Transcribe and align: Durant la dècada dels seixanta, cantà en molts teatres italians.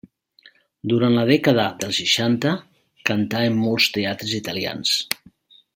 Durant 0.91 1.13
la 1.17 1.25
dècada 1.31 1.65
dels 1.83 1.99
seixanta, 2.01 2.53
cantà 3.11 3.45
en 3.51 3.61
molts 3.67 3.91
teatres 3.99 4.35
italians. 4.43 4.99